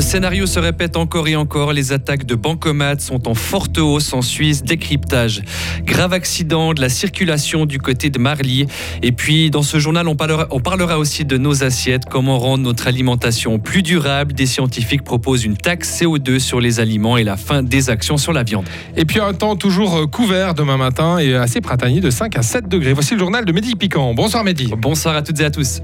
Le 0.00 0.06
scénario 0.06 0.46
se 0.46 0.58
répète 0.58 0.96
encore 0.96 1.28
et 1.28 1.36
encore. 1.36 1.74
Les 1.74 1.92
attaques 1.92 2.24
de 2.24 2.34
bancomat 2.34 2.98
sont 3.00 3.28
en 3.28 3.34
forte 3.34 3.76
hausse 3.76 4.14
en 4.14 4.22
Suisse. 4.22 4.62
Décryptage. 4.62 5.42
Grave 5.84 6.14
accident 6.14 6.72
de 6.72 6.80
la 6.80 6.88
circulation 6.88 7.66
du 7.66 7.78
côté 7.78 8.08
de 8.08 8.18
Marly. 8.18 8.66
Et 9.02 9.12
puis, 9.12 9.50
dans 9.50 9.62
ce 9.62 9.78
journal, 9.78 10.08
on 10.08 10.16
parlera, 10.16 10.46
on 10.52 10.60
parlera 10.60 10.98
aussi 10.98 11.26
de 11.26 11.36
nos 11.36 11.64
assiettes. 11.64 12.06
Comment 12.08 12.38
rendre 12.38 12.64
notre 12.64 12.88
alimentation 12.88 13.58
plus 13.58 13.82
durable? 13.82 14.32
Des 14.32 14.46
scientifiques 14.46 15.04
proposent 15.04 15.44
une 15.44 15.58
taxe 15.58 16.00
CO2 16.00 16.38
sur 16.38 16.62
les 16.62 16.80
aliments 16.80 17.18
et 17.18 17.22
la 17.22 17.36
fin 17.36 17.62
des 17.62 17.90
actions 17.90 18.16
sur 18.16 18.32
la 18.32 18.42
viande. 18.42 18.64
Et 18.96 19.04
puis, 19.04 19.20
un 19.20 19.34
temps 19.34 19.54
toujours 19.54 20.10
couvert 20.10 20.54
demain 20.54 20.78
matin 20.78 21.18
et 21.18 21.34
assez 21.34 21.60
printanier 21.60 22.00
de 22.00 22.08
5 22.08 22.38
à 22.38 22.42
7 22.42 22.68
degrés. 22.68 22.94
Voici 22.94 23.12
le 23.12 23.20
journal 23.20 23.44
de 23.44 23.52
Mehdi 23.52 23.76
Piquant. 23.76 24.14
Bonsoir 24.14 24.44
Mehdi. 24.44 24.72
Bonsoir 24.78 25.14
à 25.14 25.20
toutes 25.20 25.40
et 25.40 25.44
à 25.44 25.50
tous. 25.50 25.82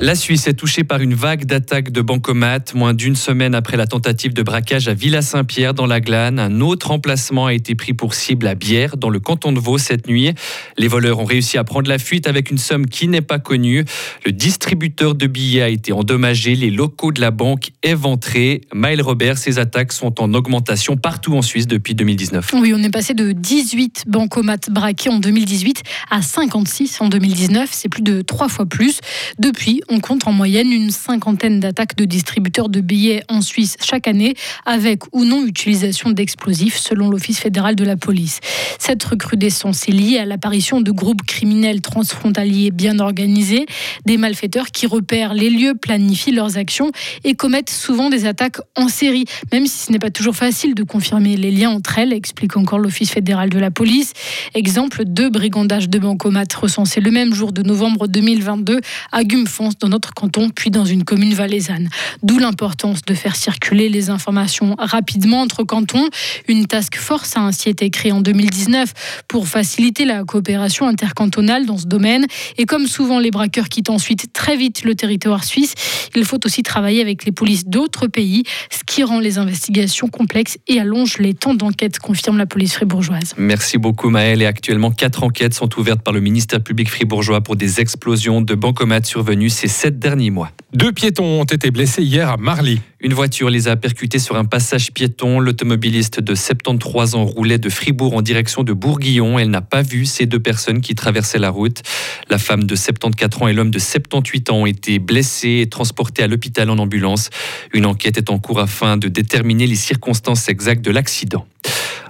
La 0.00 0.14
Suisse 0.14 0.46
est 0.46 0.54
touchée 0.54 0.84
par 0.84 1.00
une 1.00 1.14
vague 1.14 1.44
d'attaques 1.44 1.90
de 1.90 2.00
bancomates. 2.00 2.72
Moins 2.72 2.94
d'une 2.94 3.16
semaine 3.16 3.52
après 3.52 3.76
la 3.76 3.88
tentative 3.88 4.32
de 4.32 4.44
braquage 4.44 4.86
à 4.86 4.94
Villa-Saint-Pierre 4.94 5.74
dans 5.74 5.86
la 5.86 6.00
Glane, 6.00 6.38
un 6.38 6.60
autre 6.60 6.92
emplacement 6.92 7.46
a 7.46 7.52
été 7.52 7.74
pris 7.74 7.94
pour 7.94 8.14
cible 8.14 8.46
à 8.46 8.54
Bière, 8.54 8.96
dans 8.96 9.10
le 9.10 9.18
canton 9.18 9.50
de 9.50 9.58
Vaud 9.58 9.76
cette 9.76 10.06
nuit. 10.06 10.32
Les 10.76 10.86
voleurs 10.86 11.18
ont 11.18 11.24
réussi 11.24 11.58
à 11.58 11.64
prendre 11.64 11.88
la 11.88 11.98
fuite 11.98 12.28
avec 12.28 12.52
une 12.52 12.58
somme 12.58 12.86
qui 12.86 13.08
n'est 13.08 13.22
pas 13.22 13.40
connue. 13.40 13.84
Le 14.24 14.30
distributeur 14.30 15.16
de 15.16 15.26
billets 15.26 15.62
a 15.62 15.68
été 15.68 15.92
endommagé, 15.92 16.54
les 16.54 16.70
locaux 16.70 17.10
de 17.10 17.20
la 17.20 17.32
banque 17.32 17.72
éventrés. 17.82 18.60
Maël 18.72 19.02
Robert, 19.02 19.36
ces 19.36 19.58
attaques 19.58 19.92
sont 19.92 20.22
en 20.22 20.32
augmentation 20.32 20.96
partout 20.96 21.34
en 21.34 21.42
Suisse 21.42 21.66
depuis 21.66 21.96
2019. 21.96 22.52
Oui, 22.54 22.72
on 22.72 22.82
est 22.84 22.90
passé 22.90 23.14
de 23.14 23.32
18 23.32 24.04
bancomates 24.06 24.70
braqués 24.70 25.10
en 25.10 25.18
2018 25.18 25.82
à 26.08 26.22
56 26.22 27.00
en 27.00 27.08
2019. 27.08 27.70
C'est 27.72 27.88
plus 27.88 28.02
de 28.02 28.22
trois 28.22 28.48
fois 28.48 28.64
plus. 28.64 29.00
Depuis, 29.40 29.82
on 29.88 30.00
compte 30.00 30.26
en 30.26 30.32
moyenne 30.32 30.72
une 30.72 30.90
cinquantaine 30.90 31.60
d'attaques 31.60 31.96
de 31.96 32.04
distributeurs 32.04 32.68
de 32.68 32.80
billets 32.80 33.22
en 33.28 33.40
Suisse 33.40 33.76
chaque 33.82 34.06
année, 34.06 34.34
avec 34.66 35.02
ou 35.12 35.24
non 35.24 35.44
utilisation 35.46 36.10
d'explosifs, 36.10 36.76
selon 36.76 37.10
l'Office 37.10 37.40
fédéral 37.40 37.76
de 37.76 37.84
la 37.84 37.96
police. 37.96 38.40
Cette 38.78 39.02
recrudescence 39.04 39.88
est 39.88 39.92
liée 39.92 40.18
à 40.18 40.24
l'apparition 40.24 40.80
de 40.80 40.90
groupes 40.90 41.22
criminels 41.22 41.80
transfrontaliers 41.80 42.70
bien 42.70 42.98
organisés, 42.98 43.66
des 44.06 44.16
malfaiteurs 44.16 44.70
qui 44.70 44.86
repèrent 44.86 45.34
les 45.34 45.50
lieux, 45.50 45.74
planifient 45.74 46.32
leurs 46.32 46.58
actions 46.58 46.92
et 47.24 47.34
commettent 47.34 47.70
souvent 47.70 48.10
des 48.10 48.26
attaques 48.26 48.58
en 48.76 48.88
série, 48.88 49.24
même 49.52 49.66
si 49.66 49.86
ce 49.86 49.92
n'est 49.92 49.98
pas 49.98 50.10
toujours 50.10 50.36
facile 50.36 50.74
de 50.74 50.82
confirmer 50.82 51.36
les 51.36 51.50
liens 51.50 51.70
entre 51.70 51.98
elles, 51.98 52.12
explique 52.12 52.56
encore 52.56 52.78
l'Office 52.78 53.10
fédéral 53.10 53.48
de 53.48 53.58
la 53.58 53.70
police. 53.70 54.12
Exemple, 54.54 55.04
deux 55.04 55.30
brigandages 55.30 55.88
de 55.88 55.98
bancomates 55.98 56.52
recensés 56.54 57.00
le 57.00 57.10
même 57.10 57.34
jour 57.34 57.52
de 57.52 57.62
novembre 57.62 58.06
2022 58.06 58.80
à 59.12 59.24
Gumfons 59.24 59.70
dans 59.80 59.88
notre 59.88 60.14
canton, 60.14 60.50
puis 60.50 60.70
dans 60.70 60.84
une 60.84 61.04
commune 61.04 61.34
valaisanne. 61.34 61.88
D'où 62.22 62.38
l'importance 62.38 63.02
de 63.02 63.14
faire 63.14 63.36
circuler 63.36 63.88
les 63.88 64.10
informations 64.10 64.74
rapidement 64.78 65.40
entre 65.40 65.64
cantons. 65.64 66.08
Une 66.48 66.66
task 66.66 66.96
force 66.96 67.36
a 67.36 67.40
ainsi 67.40 67.68
été 67.68 67.90
créée 67.90 68.12
en 68.12 68.20
2019 68.20 69.24
pour 69.28 69.48
faciliter 69.48 70.04
la 70.04 70.24
coopération 70.24 70.86
intercantonale 70.86 71.66
dans 71.66 71.78
ce 71.78 71.86
domaine. 71.86 72.26
Et 72.56 72.66
comme 72.66 72.86
souvent 72.86 73.18
les 73.18 73.30
braqueurs 73.30 73.68
quittent 73.68 73.90
ensuite 73.90 74.32
très 74.32 74.56
vite 74.56 74.84
le 74.84 74.94
territoire 74.94 75.44
suisse, 75.44 75.74
il 76.14 76.24
faut 76.24 76.40
aussi 76.44 76.62
travailler 76.62 77.00
avec 77.00 77.24
les 77.24 77.32
polices 77.32 77.66
d'autres 77.66 78.06
pays, 78.06 78.44
ce 78.70 78.84
qui 78.84 79.04
rend 79.04 79.20
les 79.20 79.38
investigations 79.38 80.08
complexes 80.08 80.58
et 80.66 80.80
allonge 80.80 81.18
les 81.18 81.34
temps 81.34 81.54
d'enquête, 81.54 81.98
confirme 81.98 82.38
la 82.38 82.46
police 82.46 82.74
fribourgeoise. 82.74 83.34
Merci 83.36 83.78
beaucoup 83.78 84.10
Maëlle. 84.10 84.42
Et 84.42 84.46
actuellement, 84.46 84.90
quatre 84.90 85.22
enquêtes 85.22 85.54
sont 85.54 85.78
ouvertes 85.78 86.02
par 86.02 86.14
le 86.14 86.20
ministère 86.20 86.62
public 86.62 86.90
fribourgeois 86.90 87.40
pour 87.40 87.56
des 87.56 87.80
explosions 87.80 88.40
de 88.40 88.54
bancomates 88.54 89.06
survenues 89.06 89.50
ces 89.50 89.67
sept 89.68 89.98
derniers 89.98 90.30
mois. 90.30 90.50
Deux 90.72 90.92
piétons 90.92 91.40
ont 91.40 91.44
été 91.44 91.70
blessés 91.70 92.02
hier 92.02 92.28
à 92.28 92.36
Marly. 92.36 92.80
Une 93.00 93.14
voiture 93.14 93.48
les 93.48 93.68
a 93.68 93.76
percutés 93.76 94.18
sur 94.18 94.36
un 94.36 94.44
passage 94.44 94.92
piéton. 94.92 95.40
L'automobiliste 95.40 96.20
de 96.20 96.34
73 96.34 97.14
ans 97.14 97.24
roulait 97.24 97.58
de 97.58 97.68
Fribourg 97.68 98.14
en 98.14 98.22
direction 98.22 98.64
de 98.64 98.72
Bourguillon. 98.72 99.38
Elle 99.38 99.50
n'a 99.50 99.62
pas 99.62 99.82
vu 99.82 100.04
ces 100.04 100.26
deux 100.26 100.40
personnes 100.40 100.80
qui 100.80 100.94
traversaient 100.94 101.38
la 101.38 101.50
route. 101.50 101.82
La 102.28 102.38
femme 102.38 102.64
de 102.64 102.74
74 102.74 103.42
ans 103.42 103.48
et 103.48 103.52
l'homme 103.52 103.70
de 103.70 103.78
78 103.78 104.50
ans 104.50 104.62
ont 104.62 104.66
été 104.66 104.98
blessés 104.98 105.60
et 105.62 105.68
transportés 105.68 106.22
à 106.22 106.26
l'hôpital 106.26 106.68
en 106.70 106.78
ambulance. 106.78 107.30
Une 107.72 107.86
enquête 107.86 108.18
est 108.18 108.30
en 108.30 108.38
cours 108.38 108.60
afin 108.60 108.96
de 108.96 109.08
déterminer 109.08 109.66
les 109.66 109.76
circonstances 109.76 110.48
exactes 110.48 110.84
de 110.84 110.90
l'accident. 110.90 111.46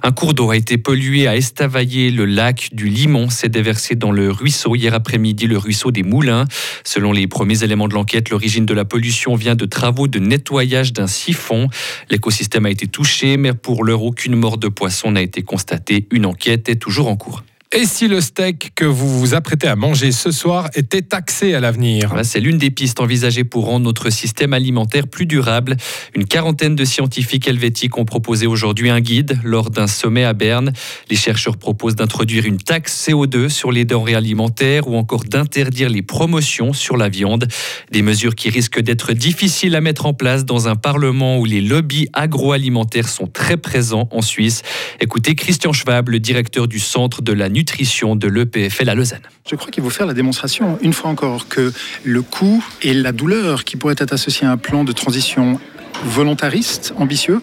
Un 0.01 0.11
cours 0.11 0.33
d'eau 0.33 0.49
a 0.49 0.55
été 0.55 0.77
pollué 0.77 1.27
à 1.27 1.35
Estavayer. 1.35 2.09
Le 2.09 2.25
lac 2.25 2.69
du 2.71 2.87
Limon 2.87 3.29
s'est 3.29 3.49
déversé 3.49 3.95
dans 3.95 4.11
le 4.11 4.31
ruisseau 4.31 4.75
hier 4.75 4.93
après-midi, 4.93 5.45
le 5.45 5.57
ruisseau 5.57 5.91
des 5.91 6.03
Moulins. 6.03 6.45
Selon 6.85 7.11
les 7.11 7.27
premiers 7.27 7.63
éléments 7.63 7.89
de 7.89 7.93
l'enquête, 7.93 8.29
l'origine 8.29 8.65
de 8.65 8.73
la 8.73 8.85
pollution 8.85 9.35
vient 9.35 9.55
de 9.55 9.65
travaux 9.65 10.07
de 10.07 10.19
nettoyage 10.19 10.93
d'un 10.93 11.07
siphon. 11.07 11.67
L'écosystème 12.09 12.65
a 12.65 12.69
été 12.69 12.87
touché, 12.87 13.35
mais 13.35 13.53
pour 13.53 13.83
l'heure, 13.83 14.03
aucune 14.03 14.35
mort 14.35 14.57
de 14.57 14.69
poisson 14.69 15.11
n'a 15.11 15.21
été 15.21 15.41
constatée. 15.41 16.07
Une 16.11 16.25
enquête 16.25 16.69
est 16.69 16.77
toujours 16.77 17.09
en 17.09 17.17
cours. 17.17 17.43
Et 17.71 17.85
si 17.85 18.07
le 18.07 18.19
steak 18.19 18.71
que 18.73 18.83
vous 18.83 19.19
vous 19.19 19.35
apprêtez 19.35 19.67
à 19.67 19.75
manger 19.75 20.11
ce 20.11 20.31
soir 20.31 20.71
était 20.73 21.03
taxé 21.03 21.53
à 21.53 21.59
l'avenir 21.59 22.15
C'est 22.23 22.39
l'une 22.39 22.57
des 22.57 22.71
pistes 22.71 22.99
envisagées 22.99 23.43
pour 23.43 23.65
rendre 23.65 23.85
notre 23.85 24.09
système 24.09 24.53
alimentaire 24.53 25.07
plus 25.07 25.27
durable. 25.27 25.77
Une 26.15 26.25
quarantaine 26.25 26.75
de 26.75 26.83
scientifiques 26.83 27.47
helvétiques 27.47 27.99
ont 27.99 28.05
proposé 28.05 28.47
aujourd'hui 28.47 28.89
un 28.89 29.01
guide 29.01 29.37
lors 29.43 29.69
d'un 29.69 29.85
sommet 29.85 30.23
à 30.23 30.33
Berne. 30.33 30.73
Les 31.11 31.15
chercheurs 31.15 31.57
proposent 31.57 31.95
d'introduire 31.95 32.47
une 32.47 32.57
taxe 32.57 33.07
CO2 33.07 33.49
sur 33.49 33.71
les 33.71 33.85
denrées 33.85 34.15
alimentaires 34.15 34.87
ou 34.87 34.95
encore 34.95 35.25
d'interdire 35.25 35.89
les 35.89 36.01
promotions 36.01 36.73
sur 36.73 36.97
la 36.97 37.07
viande. 37.07 37.47
Des 37.91 38.01
mesures 38.01 38.33
qui 38.33 38.49
risquent 38.49 38.81
d'être 38.81 39.13
difficiles 39.13 39.75
à 39.75 39.81
mettre 39.81 40.07
en 40.07 40.15
place 40.15 40.43
dans 40.43 40.67
un 40.67 40.75
parlement 40.75 41.37
où 41.37 41.45
les 41.45 41.61
lobbies 41.61 42.07
agroalimentaires 42.13 43.09
sont 43.09 43.27
très 43.27 43.57
présents 43.57 44.09
en 44.09 44.23
Suisse. 44.23 44.63
Écoutez 44.99 45.35
Christian 45.35 45.71
Schwab, 45.71 46.09
le 46.09 46.19
directeur 46.19 46.67
du 46.67 46.79
centre 46.79 47.21
de 47.21 47.31
la 47.31 47.47
nutrition 47.59 48.15
de 48.15 48.27
l'EPFL 48.29 48.87
à 48.89 48.95
Lausanne. 48.95 49.27
Je 49.49 49.55
crois 49.57 49.69
qu'il 49.69 49.83
faut 49.83 49.89
faire 49.89 50.05
la 50.05 50.13
démonstration, 50.13 50.79
une 50.81 50.93
fois 50.93 51.09
encore, 51.09 51.49
que 51.49 51.73
le 52.05 52.21
coût 52.21 52.63
et 52.81 52.93
la 52.93 53.11
douleur 53.11 53.65
qui 53.65 53.75
pourraient 53.75 53.95
être 53.97 54.13
associés 54.13 54.47
à 54.47 54.51
un 54.51 54.57
plan 54.57 54.85
de 54.85 54.93
transition 54.93 55.59
volontariste, 56.05 56.93
ambitieux, 56.95 57.41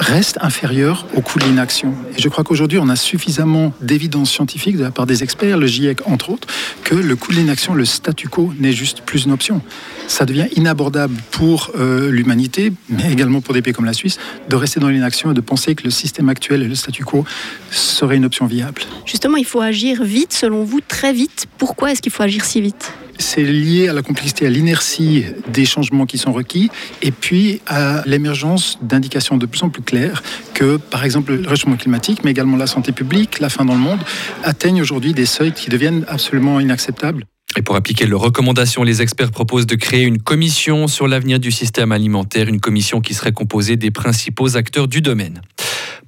reste 0.00 0.38
inférieur 0.40 1.06
au 1.14 1.20
coût 1.20 1.38
de 1.38 1.44
l'inaction. 1.44 1.94
Et 2.16 2.20
je 2.20 2.28
crois 2.28 2.42
qu'aujourd'hui, 2.42 2.78
on 2.78 2.88
a 2.88 2.96
suffisamment 2.96 3.72
d'évidence 3.80 4.30
scientifique 4.30 4.76
de 4.76 4.82
la 4.82 4.90
part 4.90 5.06
des 5.06 5.22
experts, 5.22 5.58
le 5.58 5.66
GIEC 5.66 6.06
entre 6.06 6.30
autres, 6.30 6.48
que 6.82 6.94
le 6.94 7.16
coût 7.16 7.32
de 7.32 7.36
l'inaction, 7.36 7.74
le 7.74 7.84
statu 7.84 8.28
quo, 8.28 8.52
n'est 8.58 8.72
juste 8.72 9.02
plus 9.02 9.24
une 9.24 9.32
option. 9.32 9.60
Ça 10.08 10.24
devient 10.24 10.46
inabordable 10.56 11.14
pour 11.30 11.70
euh, 11.78 12.10
l'humanité, 12.10 12.72
mais 12.88 13.12
également 13.12 13.40
pour 13.40 13.54
des 13.54 13.62
pays 13.62 13.74
comme 13.74 13.84
la 13.84 13.92
Suisse, 13.92 14.18
de 14.48 14.56
rester 14.56 14.80
dans 14.80 14.88
l'inaction 14.88 15.30
et 15.30 15.34
de 15.34 15.40
penser 15.40 15.74
que 15.74 15.84
le 15.84 15.90
système 15.90 16.28
actuel 16.28 16.62
et 16.62 16.68
le 16.68 16.74
statu 16.74 17.04
quo 17.04 17.24
seraient 17.70 18.16
une 18.16 18.24
option 18.24 18.46
viable. 18.46 18.82
Justement, 19.04 19.36
il 19.36 19.44
faut 19.44 19.60
agir 19.60 20.02
vite, 20.02 20.32
selon 20.32 20.64
vous, 20.64 20.80
très 20.80 21.12
vite. 21.12 21.46
Pourquoi 21.58 21.92
est-ce 21.92 22.00
qu'il 22.00 22.12
faut 22.12 22.22
agir 22.22 22.44
si 22.44 22.60
vite? 22.60 22.92
C'est 23.20 23.42
lié 23.42 23.88
à 23.88 23.92
la 23.92 24.02
complexité, 24.02 24.46
à 24.46 24.50
l'inertie 24.50 25.24
des 25.52 25.64
changements 25.64 26.06
qui 26.06 26.18
sont 26.18 26.32
requis, 26.32 26.70
et 27.02 27.12
puis 27.12 27.60
à 27.66 28.02
l'émergence 28.06 28.78
d'indications 28.82 29.36
de 29.36 29.46
plus 29.46 29.62
en 29.62 29.68
plus 29.68 29.82
claires 29.82 30.22
que, 30.54 30.76
par 30.76 31.04
exemple, 31.04 31.34
le 31.34 31.48
réchauffement 31.48 31.76
climatique, 31.76 32.20
mais 32.24 32.30
également 32.30 32.56
la 32.56 32.66
santé 32.66 32.92
publique, 32.92 33.40
la 33.40 33.48
faim 33.48 33.64
dans 33.64 33.74
le 33.74 33.80
monde, 33.80 34.00
atteignent 34.44 34.82
aujourd'hui 34.82 35.14
des 35.14 35.26
seuils 35.26 35.52
qui 35.52 35.70
deviennent 35.70 36.04
absolument 36.08 36.60
inacceptables. 36.60 37.24
Et 37.56 37.62
pour 37.62 37.74
appliquer 37.74 38.06
leurs 38.06 38.20
recommandations, 38.20 38.84
les 38.84 39.02
experts 39.02 39.32
proposent 39.32 39.66
de 39.66 39.74
créer 39.74 40.04
une 40.04 40.18
commission 40.18 40.86
sur 40.86 41.08
l'avenir 41.08 41.40
du 41.40 41.50
système 41.50 41.90
alimentaire, 41.90 42.48
une 42.48 42.60
commission 42.60 43.00
qui 43.00 43.12
serait 43.12 43.32
composée 43.32 43.76
des 43.76 43.90
principaux 43.90 44.56
acteurs 44.56 44.86
du 44.86 45.00
domaine. 45.00 45.42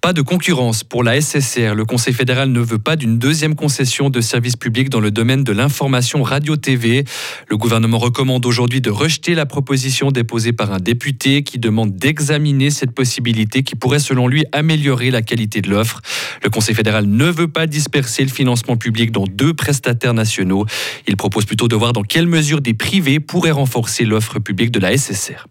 Pas 0.03 0.13
de 0.13 0.21
concurrence 0.21 0.83
pour 0.83 1.05
la 1.05 1.21
SSR. 1.21 1.77
Le 1.77 1.85
Conseil 1.85 2.13
fédéral 2.13 2.51
ne 2.51 2.59
veut 2.59 2.81
pas 2.81 2.97
d'une 2.97 3.21
deuxième 3.21 3.55
concession 3.55 4.11
de 4.11 4.21
service 4.21 4.57
public 4.57 4.91
dans 4.91 4.99
le 4.99 5.13
domaine 5.13 5.45
de 5.45 5.53
l'information 5.53 6.25
radio-TV. 6.25 7.05
Le 7.47 7.57
gouvernement 7.57 7.99
recommande 7.99 8.45
aujourd'hui 8.45 8.81
de 8.81 8.91
rejeter 8.91 9.37
la 9.37 9.47
proposition 9.47 10.11
déposée 10.11 10.53
par 10.53 10.73
un 10.73 10.81
député 10.81 11.45
qui 11.45 11.61
demande 11.61 11.95
d'examiner 11.95 12.71
cette 12.71 12.91
possibilité 12.91 13.63
qui 13.63 13.77
pourrait 13.77 14.01
selon 14.01 14.27
lui 14.27 14.45
améliorer 14.51 15.13
la 15.13 15.23
qualité 15.23 15.61
de 15.61 15.71
l'offre. 15.71 16.01
Le 16.43 16.51
Conseil 16.51 16.75
fédéral 16.75 17.07
ne 17.07 17.27
veut 17.27 17.47
pas 17.47 17.69
disperser 17.69 18.25
le 18.25 18.31
financement 18.31 18.77
public 18.77 19.13
dans 19.13 19.29
deux 19.29 19.55
prestataires 19.55 20.15
nationaux. 20.15 20.67
Il 21.07 21.17
propose 21.17 21.45
plutôt 21.45 21.69
de 21.69 21.77
voir 21.77 21.93
dans 21.93 22.03
quelle 22.03 22.27
mesure 22.27 22.61
des 22.61 22.75
privés 22.75 23.21
pourraient 23.21 23.53
renforcer 23.53 24.05
l'offre 24.05 24.41
publique 24.41 24.73
de 24.73 24.81
la 24.81 24.99
SSR. 24.99 25.47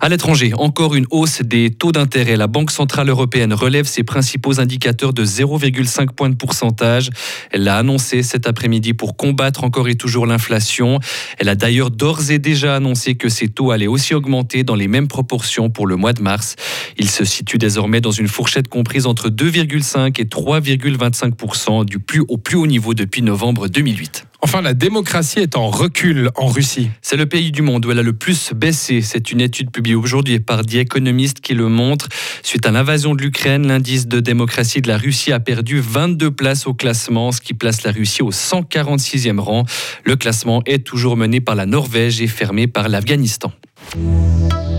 À 0.00 0.08
l'étranger, 0.08 0.52
encore 0.58 0.94
une 0.94 1.06
hausse 1.10 1.40
des 1.40 1.70
taux 1.70 1.92
d'intérêt. 1.92 2.36
La 2.36 2.46
Banque 2.46 2.70
Centrale 2.70 3.08
Européenne 3.08 3.54
relève 3.54 3.86
ses 3.86 4.02
principaux 4.02 4.60
indicateurs 4.60 5.12
de 5.12 5.24
0,5 5.24 6.08
points 6.14 6.28
de 6.28 6.34
pourcentage. 6.34 7.10
Elle 7.50 7.64
l'a 7.64 7.78
annoncé 7.78 8.22
cet 8.22 8.46
après-midi 8.46 8.92
pour 8.92 9.16
combattre 9.16 9.64
encore 9.64 9.88
et 9.88 9.94
toujours 9.94 10.26
l'inflation. 10.26 11.00
Elle 11.38 11.48
a 11.48 11.54
d'ailleurs 11.54 11.90
d'ores 11.90 12.30
et 12.30 12.38
déjà 12.38 12.76
annoncé 12.76 13.14
que 13.14 13.28
ces 13.28 13.48
taux 13.48 13.70
allaient 13.70 13.86
aussi 13.86 14.14
augmenter 14.14 14.62
dans 14.62 14.74
les 14.74 14.88
mêmes 14.88 15.08
proportions 15.08 15.70
pour 15.70 15.86
le 15.86 15.96
mois 15.96 16.12
de 16.12 16.22
mars. 16.22 16.56
Ils 16.98 17.10
se 17.10 17.24
situent 17.24 17.58
désormais 17.58 18.00
dans 18.00 18.10
une 18.10 18.28
fourchette 18.28 18.68
comprise 18.68 19.06
entre 19.06 19.30
2,5 19.30 20.20
et 20.20 20.24
3,25 20.24 21.84
du 21.84 21.98
plus 21.98 22.22
au 22.28 22.36
plus 22.36 22.56
haut 22.56 22.66
niveau 22.66 22.94
depuis 22.94 23.22
novembre 23.22 23.68
2008. 23.68 24.26
Enfin, 24.44 24.60
la 24.60 24.74
démocratie 24.74 25.38
est 25.38 25.56
en 25.56 25.70
recul 25.70 26.30
en 26.36 26.48
Russie. 26.48 26.90
C'est 27.00 27.16
le 27.16 27.24
pays 27.24 27.50
du 27.50 27.62
monde 27.62 27.86
où 27.86 27.90
elle 27.90 27.98
a 27.98 28.02
le 28.02 28.12
plus 28.12 28.52
baissé. 28.52 29.00
C'est 29.00 29.32
une 29.32 29.40
étude 29.40 29.70
publiée 29.70 29.94
aujourd'hui 29.94 30.38
par 30.38 30.66
The 30.66 30.74
Economist 30.74 31.40
qui 31.40 31.54
le 31.54 31.68
montre. 31.68 32.10
Suite 32.42 32.66
à 32.66 32.70
l'invasion 32.70 33.14
de 33.14 33.22
l'Ukraine, 33.22 33.66
l'indice 33.66 34.06
de 34.06 34.20
démocratie 34.20 34.82
de 34.82 34.88
la 34.88 34.98
Russie 34.98 35.32
a 35.32 35.40
perdu 35.40 35.80
22 35.80 36.30
places 36.30 36.66
au 36.66 36.74
classement, 36.74 37.32
ce 37.32 37.40
qui 37.40 37.54
place 37.54 37.84
la 37.84 37.90
Russie 37.90 38.22
au 38.22 38.32
146e 38.32 39.38
rang. 39.38 39.64
Le 40.04 40.14
classement 40.14 40.62
est 40.66 40.84
toujours 40.84 41.16
mené 41.16 41.40
par 41.40 41.54
la 41.54 41.64
Norvège 41.64 42.20
et 42.20 42.26
fermé 42.26 42.66
par 42.66 42.90
l'Afghanistan. 42.90 43.50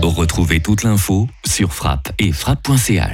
Retrouvez 0.00 0.60
toute 0.60 0.84
l'info 0.84 1.26
sur 1.44 1.74
frappe 1.74 2.12
et 2.20 2.30
frappe.ch. 2.30 3.02